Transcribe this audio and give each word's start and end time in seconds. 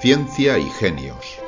Ciencia 0.00 0.56
y 0.56 0.64
Genios. 0.70 1.38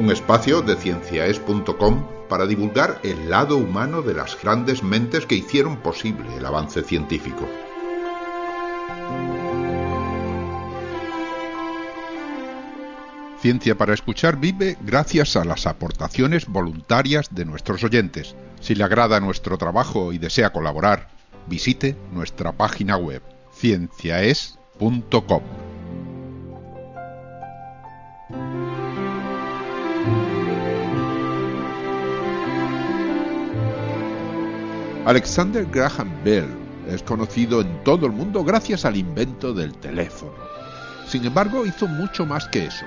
Un 0.00 0.10
espacio 0.10 0.60
de 0.60 0.74
cienciaes.com 0.74 2.04
para 2.28 2.46
divulgar 2.46 2.98
el 3.04 3.30
lado 3.30 3.58
humano 3.58 4.02
de 4.02 4.14
las 4.14 4.42
grandes 4.42 4.82
mentes 4.82 5.24
que 5.24 5.36
hicieron 5.36 5.76
posible 5.76 6.36
el 6.36 6.44
avance 6.44 6.82
científico. 6.82 7.48
Ciencia 13.38 13.78
para 13.78 13.94
Escuchar 13.94 14.36
vive 14.36 14.76
gracias 14.80 15.36
a 15.36 15.44
las 15.44 15.68
aportaciones 15.68 16.48
voluntarias 16.48 17.32
de 17.32 17.44
nuestros 17.44 17.84
oyentes. 17.84 18.34
Si 18.60 18.74
le 18.74 18.82
agrada 18.82 19.20
nuestro 19.20 19.56
trabajo 19.58 20.12
y 20.12 20.18
desea 20.18 20.50
colaborar, 20.50 21.06
visite 21.46 21.96
nuestra 22.12 22.50
página 22.50 22.96
web 22.96 23.22
cienciaes.com. 23.54 24.61
Alexander 35.04 35.66
Graham 35.66 36.10
Bell 36.24 36.48
es 36.88 37.02
conocido 37.02 37.60
en 37.60 37.84
todo 37.84 38.06
el 38.06 38.12
mundo 38.12 38.42
gracias 38.44 38.84
al 38.84 38.96
invento 38.96 39.52
del 39.52 39.74
teléfono. 39.74 40.32
Sin 41.06 41.24
embargo, 41.24 41.64
hizo 41.66 41.86
mucho 41.86 42.26
más 42.26 42.48
que 42.48 42.66
eso. 42.66 42.86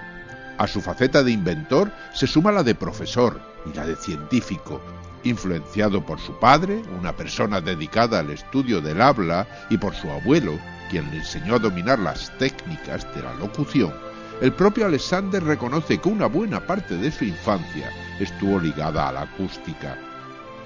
A 0.57 0.67
su 0.67 0.81
faceta 0.81 1.23
de 1.23 1.31
inventor 1.31 1.91
se 2.13 2.27
suma 2.27 2.51
la 2.51 2.63
de 2.63 2.75
profesor 2.75 3.39
y 3.65 3.75
la 3.75 3.85
de 3.85 3.95
científico, 3.95 4.81
influenciado 5.23 6.05
por 6.05 6.19
su 6.19 6.33
padre, 6.39 6.81
una 6.99 7.15
persona 7.15 7.61
dedicada 7.61 8.19
al 8.19 8.31
estudio 8.31 8.81
del 8.81 9.01
habla, 9.01 9.47
y 9.69 9.77
por 9.77 9.95
su 9.95 10.09
abuelo, 10.09 10.57
quien 10.95 11.11
le 11.11 11.17
enseñó 11.17 11.55
a 11.55 11.59
dominar 11.59 11.99
las 11.99 12.31
técnicas 12.37 13.05
de 13.13 13.21
la 13.21 13.33
locución. 13.33 13.93
El 14.39 14.53
propio 14.53 14.85
Alexander 14.85 15.43
reconoce 15.43 15.97
que 15.97 16.07
una 16.07 16.27
buena 16.27 16.65
parte 16.65 16.95
de 16.95 17.11
su 17.11 17.25
infancia 17.25 17.91
estuvo 18.17 18.61
ligada 18.61 19.09
a 19.09 19.11
la 19.11 19.21
acústica, 19.23 19.97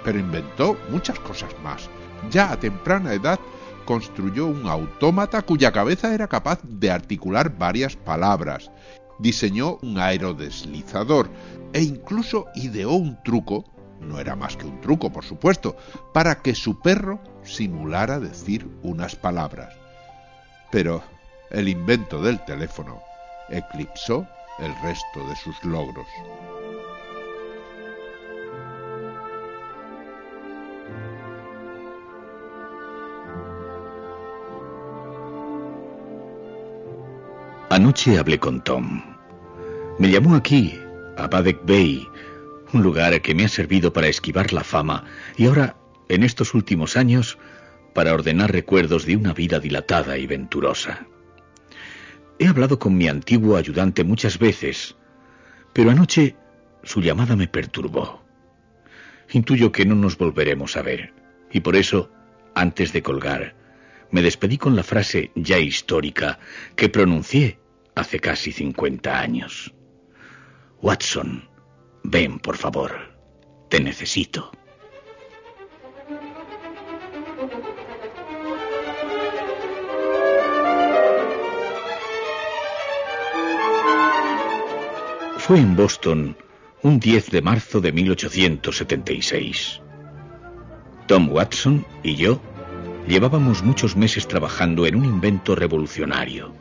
pero 0.03 0.19
inventó 0.19 0.77
muchas 0.91 1.19
cosas 1.21 1.49
más. 1.63 1.89
Ya 2.29 2.51
a 2.51 2.59
temprana 2.59 3.13
edad 3.13 3.39
construyó 3.85 4.45
un 4.45 4.67
autómata 4.67 5.41
cuya 5.41 5.71
cabeza 5.71 6.13
era 6.13 6.27
capaz 6.27 6.59
de 6.61 6.91
articular 6.91 7.57
varias 7.57 7.95
palabras 7.95 8.69
diseñó 9.17 9.79
un 9.81 9.97
aerodeslizador 9.97 11.27
e 11.73 11.81
incluso 11.81 12.45
ideó 12.53 12.91
un 12.91 13.17
truco, 13.23 13.65
no 13.99 14.19
era 14.19 14.35
más 14.35 14.55
que 14.55 14.67
un 14.67 14.79
truco 14.79 15.11
por 15.11 15.25
supuesto, 15.25 15.75
para 16.13 16.43
que 16.43 16.53
su 16.53 16.79
perro 16.79 17.19
simulara 17.41 18.19
decir 18.19 18.69
unas 18.83 19.15
palabras. 19.15 19.88
Pero 20.71 21.03
el 21.51 21.67
invento 21.67 22.21
del 22.21 22.43
teléfono 22.45 23.01
eclipsó 23.49 24.27
el 24.59 24.73
resto 24.83 25.27
de 25.27 25.35
sus 25.35 25.63
logros. 25.63 26.07
Anoche 37.71 38.17
hablé 38.17 38.39
con 38.39 38.63
Tom. 38.63 39.01
Me 39.99 40.09
llamó 40.09 40.35
aquí, 40.35 40.79
a 41.17 41.27
Badek 41.27 41.59
Bay, 41.65 42.07
un 42.73 42.83
lugar 42.83 43.21
que 43.21 43.35
me 43.35 43.45
ha 43.45 43.47
servido 43.47 43.93
para 43.93 44.07
esquivar 44.07 44.51
la 44.53 44.63
fama 44.63 45.05
y 45.37 45.45
ahora, 45.45 45.75
en 46.09 46.23
estos 46.23 46.53
últimos 46.53 46.97
años, 46.97 47.37
para 47.93 48.13
ordenar 48.13 48.51
recuerdos 48.51 49.05
de 49.05 49.15
una 49.15 49.33
vida 49.33 49.59
dilatada 49.59 50.17
y 50.17 50.27
venturosa. 50.27 51.07
He 52.37 52.47
hablado 52.47 52.79
con 52.79 52.97
mi 52.97 53.07
antiguo 53.07 53.57
ayudante 53.57 54.03
muchas 54.03 54.39
veces, 54.39 54.95
pero 55.73 55.91
anoche 55.91 56.35
su 56.83 57.01
llamada 57.01 57.35
me 57.35 57.47
perturbó. 57.47 58.23
Intuyo 59.31 59.71
que 59.71 59.85
no 59.85 59.95
nos 59.95 60.17
volveremos 60.17 60.77
a 60.77 60.81
ver, 60.81 61.13
y 61.51 61.59
por 61.59 61.75
eso, 61.75 62.11
antes 62.55 62.93
de 62.93 63.03
colgar, 63.03 63.55
me 64.11 64.21
despedí 64.21 64.57
con 64.57 64.75
la 64.75 64.83
frase 64.83 65.31
ya 65.35 65.59
histórica 65.59 66.39
que 66.75 66.89
pronuncié 66.89 67.59
hace 67.95 68.19
casi 68.19 68.51
50 68.51 69.19
años. 69.19 69.73
Watson, 70.81 71.49
ven, 72.03 72.39
por 72.39 72.57
favor. 72.57 72.91
Te 73.69 73.79
necesito. 73.79 74.51
Fue 85.49 85.57
en 85.57 85.75
Boston 85.75 86.37
un 86.83 86.99
10 86.99 87.31
de 87.31 87.41
marzo 87.41 87.81
de 87.81 87.91
1876. 87.91 89.81
Tom 91.07 91.29
Watson 91.31 91.87
y 92.03 92.17
yo 92.17 92.39
llevábamos 93.07 93.63
muchos 93.63 93.95
meses 93.95 94.27
trabajando 94.27 94.85
en 94.85 94.95
un 94.95 95.05
invento 95.05 95.55
revolucionario, 95.55 96.53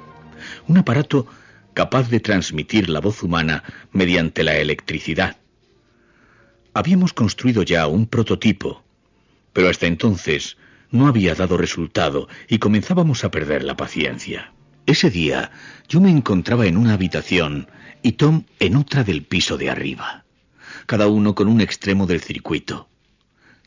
un 0.69 0.79
aparato 0.79 1.27
capaz 1.75 2.09
de 2.09 2.21
transmitir 2.21 2.89
la 2.89 3.01
voz 3.01 3.23
humana 3.23 3.63
mediante 3.93 4.43
la 4.43 4.57
electricidad. 4.57 5.37
Habíamos 6.73 7.13
construido 7.13 7.65
ya 7.65 7.87
un 7.89 8.07
prototipo, 8.07 8.83
pero 9.53 9.69
hasta 9.69 9.87
entonces 9.87 10.57
no 10.91 11.09
había 11.09 11.35
dado 11.35 11.59
resultado 11.59 12.27
y 12.49 12.59
comenzábamos 12.59 13.23
a 13.23 13.31
perder 13.31 13.65
la 13.65 13.77
paciencia. 13.77 14.55
Ese 14.89 15.11
día 15.11 15.51
yo 15.87 16.01
me 16.01 16.11
encontraba 16.11 16.65
en 16.65 16.79
una 16.79 16.95
habitación 16.95 17.69
y 18.03 18.13
Tom 18.13 18.45
en 18.59 18.75
otra 18.75 19.05
del 19.05 19.23
piso 19.23 19.59
de 19.59 19.69
arriba, 19.69 20.25
cada 20.87 21.09
uno 21.09 21.35
con 21.35 21.47
un 21.47 21.61
extremo 21.61 22.07
del 22.07 22.23
circuito. 22.23 22.89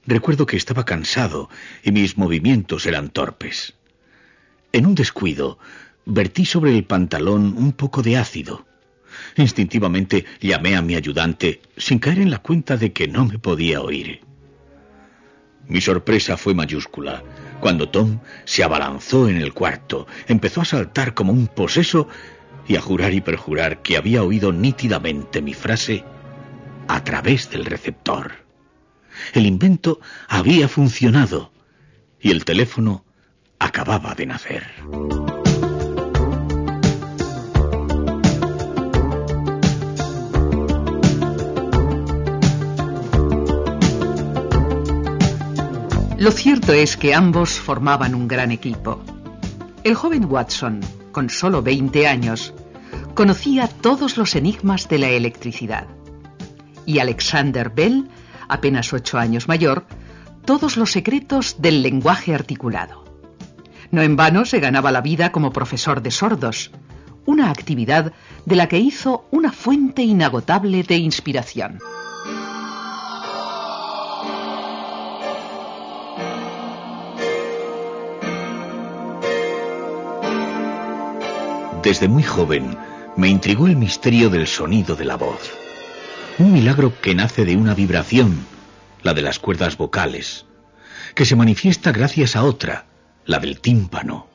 Recuerdo 0.08 0.48
que 0.48 0.58
estaba 0.58 0.84
cansado 0.84 1.48
y 1.84 1.92
mis 1.92 2.18
movimientos 2.18 2.88
eran 2.88 3.10
torpes. 3.10 3.76
En 4.72 4.88
un 4.88 4.96
descuido, 4.96 5.60
vertí 6.08 6.44
sobre 6.44 6.76
el 6.76 6.86
pantalón 6.86 7.56
un 7.56 7.74
poco 7.74 8.02
de 8.02 8.18
ácido. 8.18 8.66
Instintivamente 9.36 10.26
llamé 10.40 10.76
a 10.76 10.82
mi 10.82 10.96
ayudante 10.96 11.62
sin 11.78 12.00
caer 12.00 12.18
en 12.18 12.32
la 12.32 12.40
cuenta 12.40 12.78
de 12.78 12.94
que 12.94 13.08
no 13.08 13.26
me 13.26 13.38
podía 13.38 13.82
oír. 13.82 14.22
Mi 15.68 15.82
sorpresa 15.82 16.38
fue 16.38 16.54
mayúscula 16.54 17.24
cuando 17.62 17.90
Tom 17.90 18.20
se 18.44 18.64
abalanzó 18.64 19.30
en 19.30 19.38
el 19.38 19.54
cuarto, 19.54 20.08
empezó 20.28 20.62
a 20.62 20.66
saltar 20.66 21.14
como 21.14 21.32
un 21.32 21.48
poseso 21.48 22.08
y 22.68 22.76
a 22.76 22.82
jurar 22.82 23.14
y 23.14 23.22
perjurar 23.22 23.82
que 23.82 23.98
había 23.98 24.24
oído 24.24 24.52
nítidamente 24.52 25.42
mi 25.42 25.54
frase 25.54 26.04
a 26.88 27.04
través 27.04 27.50
del 27.50 27.66
receptor. 27.66 28.34
El 29.34 29.46
invento 29.46 30.00
había 30.28 30.68
funcionado 30.68 31.52
y 32.20 32.32
el 32.32 32.44
teléfono 32.46 33.06
acababa 33.60 34.16
de 34.16 34.26
nacer. 34.26 34.64
Lo 46.22 46.30
cierto 46.30 46.72
es 46.72 46.98
que 46.98 47.16
ambos 47.16 47.60
formaban 47.60 48.14
un 48.14 48.28
gran 48.28 48.52
equipo. 48.52 49.02
El 49.84 49.96
joven 49.96 50.26
Watson, 50.26 50.80
con 51.12 51.32
solo 51.32 51.64
20 51.64 52.06
años, 52.06 52.54
conocía 53.16 53.68
todos 53.68 54.18
los 54.18 54.36
enigmas 54.36 54.88
de 54.88 55.00
la 55.00 55.10
electricidad. 55.10 55.88
Y 56.86 57.00
Alexander 57.00 57.72
Bell 57.72 58.08
apenas 58.48 58.94
ocho 58.94 59.18
años 59.18 59.48
mayor, 59.48 59.88
todos 60.46 60.78
los 60.78 60.92
secretos 60.92 61.60
del 61.60 61.82
lenguaje 61.82 62.36
articulado. 62.36 63.04
No 63.90 64.04
en 64.04 64.16
vano 64.16 64.46
se 64.46 64.60
ganaba 64.60 64.92
la 64.92 65.02
vida 65.02 65.32
como 65.32 65.52
profesor 65.52 66.04
de 66.04 66.12
sordos, 66.12 66.70
una 67.26 67.50
actividad 67.50 68.14
de 68.46 68.56
la 68.56 68.68
que 68.68 68.78
hizo 68.78 69.26
una 69.32 69.52
fuente 69.52 70.04
inagotable 70.04 70.84
de 70.84 70.98
inspiración. 70.98 71.80
Desde 81.92 82.08
muy 82.08 82.24
joven 82.24 82.78
me 83.18 83.28
intrigó 83.28 83.68
el 83.68 83.76
misterio 83.76 84.30
del 84.30 84.48
sonido 84.48 84.96
de 84.96 85.04
la 85.04 85.18
voz. 85.18 85.52
Un 86.38 86.54
milagro 86.54 86.94
que 87.02 87.14
nace 87.14 87.44
de 87.44 87.58
una 87.58 87.74
vibración, 87.74 88.46
la 89.04 89.14
de 89.14 89.22
las 89.22 89.40
cuerdas 89.40 89.76
vocales, 89.76 90.46
que 91.16 91.26
se 91.26 91.36
manifiesta 91.36 91.92
gracias 91.92 92.38
a 92.38 92.46
otra, 92.46 92.86
la 93.26 93.40
del 93.40 93.60
tímpano, 93.60 94.28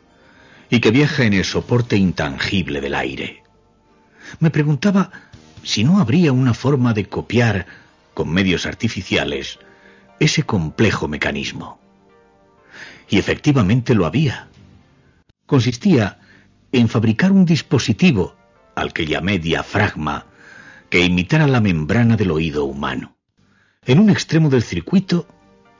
y 0.68 0.80
que 0.80 0.90
viaja 0.90 1.24
en 1.24 1.32
el 1.32 1.46
soporte 1.46 1.96
intangible 1.96 2.82
del 2.82 2.94
aire. 2.94 3.42
Me 4.38 4.50
preguntaba 4.50 5.10
si 5.62 5.82
no 5.82 5.98
habría 5.98 6.32
una 6.32 6.52
forma 6.52 6.92
de 6.92 7.08
copiar, 7.08 7.64
con 8.12 8.28
medios 8.28 8.66
artificiales, 8.66 9.58
ese 10.20 10.42
complejo 10.42 11.08
mecanismo. 11.08 11.80
Y 13.08 13.16
efectivamente 13.16 13.94
lo 13.94 14.04
había. 14.04 14.48
Consistía 15.46 16.18
en 16.72 16.88
fabricar 16.88 17.32
un 17.32 17.44
dispositivo, 17.44 18.36
al 18.74 18.92
que 18.92 19.06
llamé 19.06 19.38
diafragma, 19.38 20.26
que 20.90 21.04
imitara 21.04 21.46
la 21.46 21.60
membrana 21.60 22.16
del 22.16 22.30
oído 22.30 22.64
humano. 22.64 23.16
En 23.84 23.98
un 23.98 24.10
extremo 24.10 24.50
del 24.50 24.62
circuito, 24.62 25.26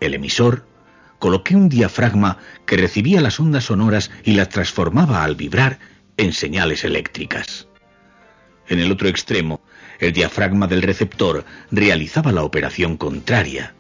el 0.01 0.15
emisor, 0.15 0.67
coloqué 1.19 1.57
un 1.57 1.69
diafragma 1.69 2.39
que 2.67 2.77
recibía 2.77 3.21
las 3.21 3.41
ondas 3.41 3.65
sonoras 3.65 4.11
y 4.25 4.35
las 4.35 4.49
transformaba 4.49 5.25
al 5.25 5.35
vibrar 5.35 5.79
en 6.17 6.33
señales 6.33 6.85
eléctricas. 6.85 7.69
En 8.69 8.81
el 8.81 8.91
otro 8.91 9.09
extremo, 9.09 9.61
el 9.99 10.13
diafragma 10.13 10.67
del 10.67 10.83
receptor 10.83 11.45
realizaba 11.71 12.33
la 12.33 12.43
operación 12.43 12.97
contraria. 12.97 13.75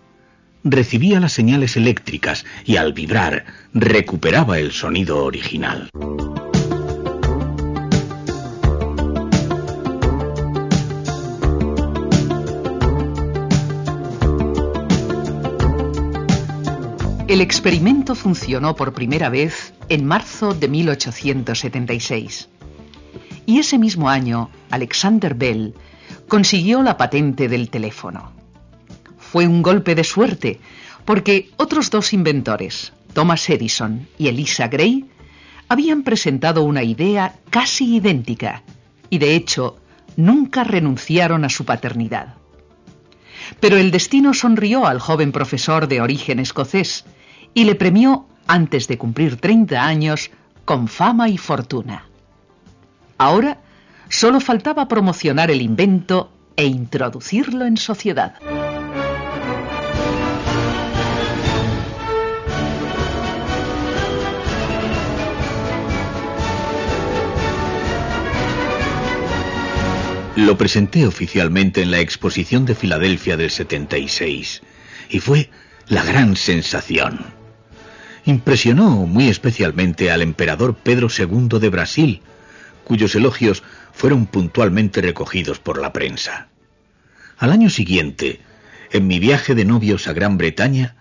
Recibía 0.64 1.20
las 1.20 1.32
señales 1.32 1.76
eléctricas 1.76 2.44
y 2.64 2.76
al 2.76 2.92
vibrar 2.92 3.44
recuperaba 3.72 4.58
el 4.58 4.72
sonido 4.72 5.24
original. 5.24 5.90
El 17.28 17.40
experimento 17.40 18.14
funcionó 18.14 18.76
por 18.76 18.92
primera 18.92 19.28
vez 19.30 19.74
en 19.88 20.06
marzo 20.06 20.54
de 20.54 20.68
1876. 20.68 22.48
Y 23.46 23.58
ese 23.58 23.78
mismo 23.78 24.08
año, 24.08 24.48
Alexander 24.70 25.34
Bell 25.34 25.74
consiguió 26.28 26.82
la 26.82 26.96
patente 26.96 27.48
del 27.48 27.68
teléfono. 27.68 28.30
Fue 29.18 29.48
un 29.48 29.60
golpe 29.62 29.96
de 29.96 30.04
suerte, 30.04 30.60
porque 31.04 31.50
otros 31.56 31.90
dos 31.90 32.12
inventores, 32.12 32.92
Thomas 33.12 33.50
Edison 33.50 34.06
y 34.18 34.28
Elisa 34.28 34.68
Gray, 34.68 35.06
habían 35.68 36.04
presentado 36.04 36.62
una 36.62 36.84
idea 36.84 37.34
casi 37.50 37.96
idéntica 37.96 38.62
y 39.10 39.18
de 39.18 39.34
hecho 39.34 39.78
nunca 40.16 40.62
renunciaron 40.62 41.44
a 41.44 41.48
su 41.48 41.64
paternidad. 41.64 42.36
Pero 43.60 43.76
el 43.76 43.90
destino 43.90 44.34
sonrió 44.34 44.86
al 44.86 45.00
joven 45.00 45.32
profesor 45.32 45.88
de 45.88 46.00
origen 46.00 46.38
escocés 46.38 47.04
y 47.54 47.64
le 47.64 47.74
premió, 47.74 48.26
antes 48.46 48.88
de 48.88 48.98
cumplir 48.98 49.36
30 49.36 49.84
años, 49.84 50.30
con 50.64 50.88
fama 50.88 51.28
y 51.28 51.38
fortuna. 51.38 52.04
Ahora 53.18 53.58
solo 54.08 54.40
faltaba 54.40 54.88
promocionar 54.88 55.50
el 55.50 55.62
invento 55.62 56.30
e 56.56 56.66
introducirlo 56.66 57.66
en 57.66 57.76
sociedad. 57.76 58.34
Lo 70.36 70.56
presenté 70.56 71.06
oficialmente 71.06 71.82
en 71.82 71.90
la 71.90 72.00
exposición 72.00 72.64
de 72.66 72.74
Filadelfia 72.74 73.36
del 73.36 73.50
76 73.50 74.62
y 75.08 75.20
fue 75.20 75.50
la 75.88 76.04
gran 76.04 76.36
sensación 76.36 77.36
impresionó 78.26 79.06
muy 79.06 79.28
especialmente 79.28 80.10
al 80.10 80.20
emperador 80.20 80.74
Pedro 80.74 81.08
II 81.16 81.60
de 81.60 81.70
Brasil, 81.70 82.22
cuyos 82.84 83.14
elogios 83.14 83.62
fueron 83.92 84.26
puntualmente 84.26 85.00
recogidos 85.00 85.60
por 85.60 85.80
la 85.80 85.92
prensa. 85.92 86.48
Al 87.38 87.52
año 87.52 87.70
siguiente, 87.70 88.40
en 88.90 89.06
mi 89.06 89.18
viaje 89.18 89.54
de 89.54 89.64
novios 89.64 90.08
a 90.08 90.12
Gran 90.12 90.38
Bretaña, 90.38 90.96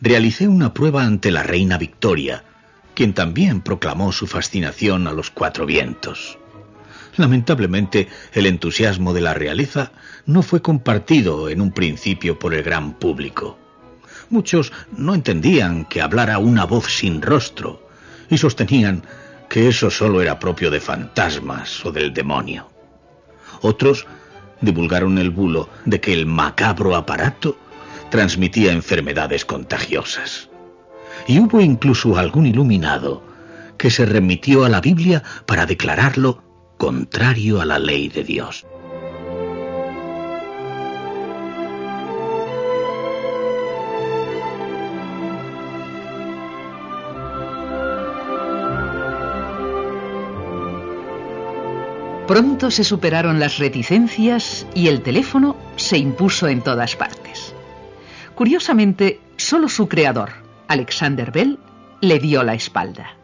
realicé 0.00 0.46
una 0.46 0.72
prueba 0.72 1.04
ante 1.04 1.30
la 1.32 1.42
reina 1.42 1.78
Victoria, 1.78 2.44
quien 2.94 3.12
también 3.12 3.60
proclamó 3.60 4.12
su 4.12 4.26
fascinación 4.26 5.08
a 5.08 5.12
los 5.12 5.30
cuatro 5.30 5.66
vientos. 5.66 6.38
Lamentablemente, 7.18 8.08
el 8.32 8.46
entusiasmo 8.46 9.12
de 9.12 9.20
la 9.20 9.34
realeza 9.34 9.90
no 10.24 10.42
fue 10.42 10.62
compartido 10.62 11.48
en 11.48 11.60
un 11.60 11.72
principio 11.72 12.38
por 12.38 12.54
el 12.54 12.62
gran 12.62 12.94
público. 12.94 13.58
Muchos 14.30 14.72
no 14.96 15.14
entendían 15.14 15.84
que 15.84 16.00
hablara 16.00 16.38
una 16.38 16.64
voz 16.64 16.86
sin 16.86 17.20
rostro 17.20 17.88
y 18.30 18.38
sostenían 18.38 19.02
que 19.48 19.66
eso 19.68 19.90
solo 19.90 20.22
era 20.22 20.38
propio 20.38 20.70
de 20.70 20.78
fantasmas 20.78 21.84
o 21.84 21.90
del 21.90 22.14
demonio. 22.14 22.70
Otros 23.62 24.06
divulgaron 24.60 25.18
el 25.18 25.30
bulo 25.30 25.68
de 25.86 26.00
que 26.00 26.14
el 26.14 26.24
macabro 26.24 26.94
aparato 26.94 27.58
transmitía 28.10 28.72
enfermedades 28.72 29.44
contagiosas. 29.44 30.50
Y 31.26 31.40
hubo 31.40 31.60
incluso 31.60 32.16
algún 32.16 32.46
iluminado 32.46 33.24
que 33.76 33.90
se 33.90 34.06
remitió 34.06 34.64
a 34.64 34.68
la 34.68 34.80
Biblia 34.80 35.24
para 35.46 35.66
declararlo 35.66 36.47
contrario 36.78 37.60
a 37.60 37.66
la 37.66 37.78
ley 37.78 38.08
de 38.08 38.24
Dios. 38.24 38.64
Pronto 52.28 52.70
se 52.70 52.84
superaron 52.84 53.40
las 53.40 53.58
reticencias 53.58 54.66
y 54.74 54.88
el 54.88 55.02
teléfono 55.02 55.56
se 55.76 55.98
impuso 55.98 56.46
en 56.46 56.62
todas 56.62 56.94
partes. 56.94 57.54
Curiosamente, 58.34 59.20
solo 59.36 59.68
su 59.68 59.88
creador, 59.88 60.30
Alexander 60.68 61.32
Bell, 61.32 61.58
le 62.00 62.18
dio 62.18 62.42
la 62.44 62.54
espalda. 62.54 63.17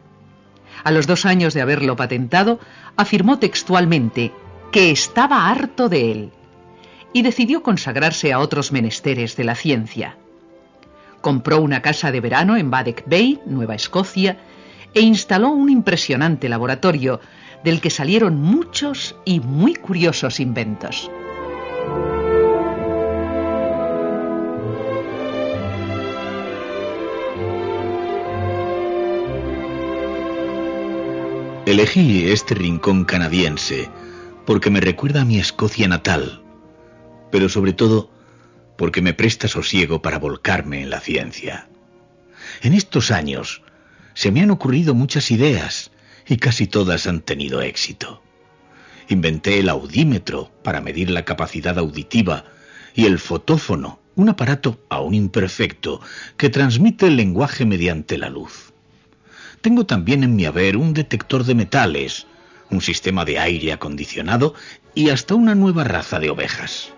A 0.85 0.91
los 0.91 1.07
dos 1.07 1.25
años 1.25 1.55
de 1.55 1.63
haberlo 1.63 1.97
patentado, 1.97 2.61
afirmó 2.97 3.39
textualmente 3.39 4.33
que 4.71 4.91
estaba 4.91 5.49
harto 5.49 5.89
de 5.89 6.13
él 6.13 6.33
y 7.13 7.23
decidió 7.23 7.63
consagrarse 7.63 8.33
a 8.33 8.39
otros 8.39 8.71
menesteres 8.71 9.37
de 9.37 9.45
la 9.45 9.55
ciencia. 9.55 10.17
Compró 11.23 11.61
una 11.61 11.81
casa 11.81 12.13
de 12.13 12.21
verano 12.21 12.57
en 12.57 12.71
Baddeck 12.71 13.05
Bay, 13.07 13.41
Nueva 13.47 13.75
Escocia, 13.75 14.37
e 14.93 15.01
instaló 15.01 15.49
un 15.51 15.71
impresionante 15.71 16.49
laboratorio 16.49 17.21
del 17.65 17.81
que 17.81 17.91
salieron 17.91 18.41
muchos 18.41 19.17
y 19.25 19.41
muy 19.41 19.75
curiosos 19.75 20.39
inventos. 20.39 21.11
Elegí 31.67 32.31
este 32.31 32.55
rincón 32.55 33.07
canadiense 33.07 33.89
porque 34.45 34.69
me 34.69 34.81
recuerda 34.81 35.23
a 35.23 35.25
mi 35.25 35.39
Escocia 35.39 35.89
natal, 35.89 36.43
pero 37.33 37.49
sobre 37.49 37.73
todo 37.73 38.11
porque 38.77 39.01
me 39.01 39.15
presta 39.15 39.49
sosiego 39.49 40.03
para 40.03 40.19
volcarme 40.19 40.83
en 40.83 40.91
la 40.91 41.01
ciencia. 41.01 41.71
En 42.61 42.75
estos 42.75 43.11
años 43.11 43.63
se 44.13 44.31
me 44.31 44.43
han 44.43 44.51
ocurrido 44.51 44.95
muchas 44.95 45.31
ideas 45.31 45.91
y 46.29 46.37
casi 46.37 46.67
todas 46.67 47.07
han 47.07 47.23
tenido 47.23 47.63
éxito. 47.63 48.23
Inventé 49.09 49.59
el 49.59 49.71
audímetro 49.71 50.53
para 50.63 50.83
medir 50.83 51.09
la 51.09 51.25
capacidad 51.25 51.79
auditiva 51.79 52.45
y 52.95 53.07
el 53.07 53.19
fotófono, 53.19 54.01
un 54.17 54.29
aparato 54.29 54.85
aún 54.91 55.15
imperfecto 55.15 56.03
que 56.37 56.51
transmite 56.51 57.07
el 57.07 57.17
lenguaje 57.17 57.65
mediante 57.65 58.19
la 58.19 58.29
luz. 58.29 58.74
Tengo 59.65 59.87
también 59.87 60.25
en 60.25 60.37
mi 60.37 60.45
haber 60.45 60.77
un 60.77 60.93
detector 60.93 61.43
de 61.43 61.55
metales, 61.55 62.27
un 62.69 62.83
sistema 62.83 63.25
de 63.25 63.39
aire 63.39 63.73
acondicionado 63.73 64.53
y 64.95 65.09
hasta 65.09 65.35
una 65.35 65.55
nueva 65.55 65.85
raza 65.85 66.21
de 66.21 66.29
ovejas. 66.29 66.93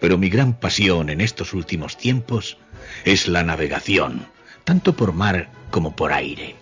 Pero 0.00 0.18
mi 0.18 0.28
gran 0.28 0.54
pasión 0.54 1.08
en 1.08 1.20
estos 1.20 1.54
últimos 1.54 1.96
tiempos 1.96 2.58
es 3.04 3.28
la 3.28 3.44
navegación, 3.44 4.26
tanto 4.64 4.96
por 4.96 5.12
mar 5.12 5.52
como 5.70 5.94
por 5.94 6.12
aire. 6.12 6.56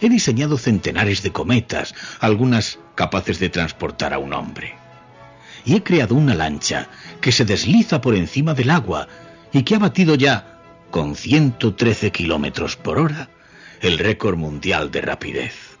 He 0.00 0.08
diseñado 0.08 0.58
centenares 0.58 1.22
de 1.22 1.30
cometas, 1.30 1.94
algunas 2.18 2.80
capaces 2.96 3.38
de 3.38 3.48
transportar 3.48 4.12
a 4.12 4.18
un 4.18 4.32
hombre. 4.32 4.74
Y 5.64 5.76
he 5.76 5.84
creado 5.84 6.16
una 6.16 6.34
lancha 6.34 6.88
que 7.20 7.30
se 7.30 7.44
desliza 7.44 8.00
por 8.00 8.16
encima 8.16 8.54
del 8.54 8.70
agua 8.70 9.06
y 9.52 9.62
que 9.62 9.76
ha 9.76 9.78
batido 9.78 10.16
ya, 10.16 10.58
con 10.90 11.14
113 11.14 12.10
kilómetros 12.10 12.74
por 12.74 12.98
hora, 12.98 13.30
el 13.80 13.98
récord 13.98 14.36
mundial 14.36 14.90
de 14.90 15.00
rapidez. 15.00 15.78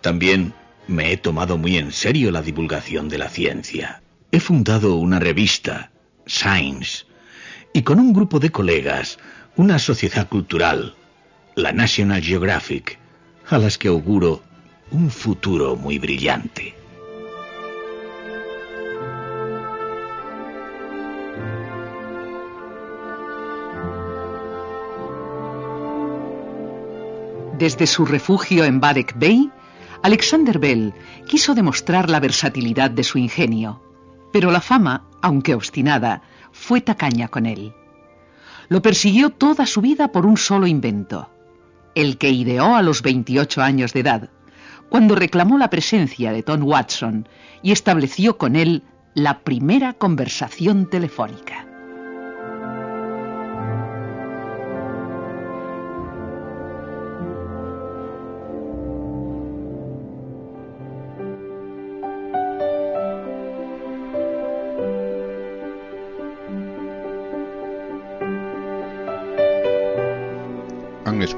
También 0.00 0.54
me 0.86 1.12
he 1.12 1.16
tomado 1.16 1.58
muy 1.58 1.76
en 1.76 1.92
serio 1.92 2.30
la 2.30 2.42
divulgación 2.42 3.08
de 3.08 3.18
la 3.18 3.28
ciencia. 3.28 4.02
He 4.30 4.40
fundado 4.40 4.96
una 4.96 5.18
revista, 5.18 5.90
Science, 6.26 7.04
y 7.72 7.82
con 7.82 7.98
un 7.98 8.12
grupo 8.12 8.38
de 8.38 8.50
colegas, 8.50 9.18
una 9.56 9.78
sociedad 9.78 10.28
cultural, 10.28 10.94
la 11.54 11.72
National 11.72 12.22
Geographic, 12.22 12.98
a 13.48 13.58
las 13.58 13.78
que 13.78 13.88
auguro 13.88 14.42
un 14.90 15.10
futuro 15.10 15.76
muy 15.76 15.98
brillante. 15.98 16.74
Desde 27.58 27.86
su 27.86 28.04
refugio 28.04 28.64
en 28.64 28.80
Badek 28.80 29.18
Bay, 29.18 29.50
Alexander 30.02 30.58
Bell 30.58 30.92
quiso 31.26 31.54
demostrar 31.54 32.10
la 32.10 32.20
versatilidad 32.20 32.90
de 32.90 33.02
su 33.02 33.16
ingenio, 33.16 33.80
pero 34.30 34.50
la 34.50 34.60
fama, 34.60 35.06
aunque 35.22 35.54
obstinada, 35.54 36.20
fue 36.52 36.82
tacaña 36.82 37.28
con 37.28 37.46
él. 37.46 37.72
Lo 38.68 38.82
persiguió 38.82 39.30
toda 39.30 39.64
su 39.64 39.80
vida 39.80 40.12
por 40.12 40.26
un 40.26 40.36
solo 40.36 40.66
invento, 40.66 41.30
el 41.94 42.18
que 42.18 42.28
ideó 42.28 42.76
a 42.76 42.82
los 42.82 43.00
28 43.00 43.62
años 43.62 43.94
de 43.94 44.00
edad, 44.00 44.30
cuando 44.90 45.14
reclamó 45.14 45.56
la 45.56 45.70
presencia 45.70 46.32
de 46.32 46.42
Tom 46.42 46.62
Watson 46.62 47.26
y 47.62 47.72
estableció 47.72 48.36
con 48.36 48.54
él 48.54 48.82
la 49.14 49.38
primera 49.38 49.94
conversación 49.94 50.90
telefónica. 50.90 51.55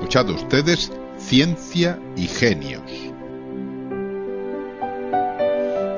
Escuchado 0.08 0.32
ustedes 0.32 0.90
Ciencia 1.18 1.98
y 2.16 2.28
Genios. 2.28 2.90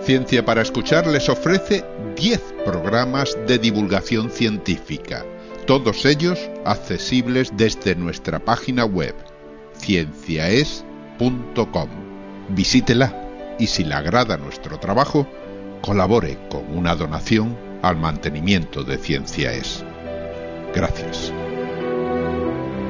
Ciencia 0.02 0.44
para 0.44 0.62
Escuchar 0.62 1.06
les 1.06 1.28
ofrece 1.28 1.84
10 2.16 2.54
programas 2.64 3.38
de 3.46 3.60
divulgación 3.60 4.30
científica, 4.30 5.24
todos 5.64 6.04
ellos 6.06 6.40
accesibles 6.64 7.52
desde 7.56 7.94
nuestra 7.94 8.40
página 8.40 8.84
web 8.84 9.14
cienciaes.com. 9.76 11.88
Visítela 12.48 13.14
y 13.60 13.68
si 13.68 13.84
le 13.84 13.94
agrada 13.94 14.36
nuestro 14.36 14.80
trabajo, 14.80 15.28
colabore 15.82 16.36
con 16.50 16.64
una 16.76 16.96
donación 16.96 17.56
al 17.82 17.96
mantenimiento 17.96 18.82
de 18.82 18.98
Cienciaes. 18.98 19.84
Gracias. 20.74 21.32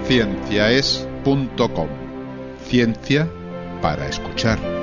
Cienciaes.com. 0.06 1.09
Ciencia 2.64 3.28
para 3.82 4.06
escuchar. 4.08 4.79